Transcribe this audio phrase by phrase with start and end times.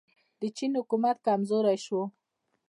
[0.41, 2.01] د چین حکومت کمزوری شو.